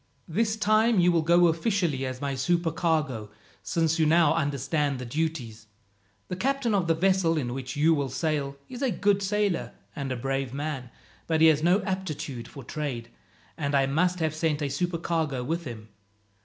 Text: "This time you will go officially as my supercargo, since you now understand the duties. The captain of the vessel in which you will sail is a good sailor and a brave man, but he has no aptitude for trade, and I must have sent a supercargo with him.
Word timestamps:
"This 0.27 0.55
time 0.57 0.99
you 0.99 1.11
will 1.11 1.21
go 1.21 1.45
officially 1.45 2.07
as 2.07 2.19
my 2.21 2.33
supercargo, 2.33 3.29
since 3.61 3.99
you 3.99 4.07
now 4.07 4.33
understand 4.33 4.97
the 4.97 5.05
duties. 5.05 5.67
The 6.27 6.35
captain 6.35 6.73
of 6.73 6.87
the 6.87 6.95
vessel 6.95 7.37
in 7.37 7.53
which 7.53 7.75
you 7.75 7.93
will 7.93 8.09
sail 8.09 8.57
is 8.67 8.81
a 8.81 8.89
good 8.89 9.21
sailor 9.21 9.73
and 9.95 10.11
a 10.11 10.15
brave 10.17 10.55
man, 10.55 10.89
but 11.27 11.39
he 11.39 11.49
has 11.49 11.61
no 11.61 11.83
aptitude 11.83 12.47
for 12.47 12.63
trade, 12.63 13.11
and 13.55 13.75
I 13.75 13.85
must 13.85 14.17
have 14.21 14.33
sent 14.33 14.63
a 14.63 14.69
supercargo 14.69 15.43
with 15.43 15.65
him. 15.65 15.89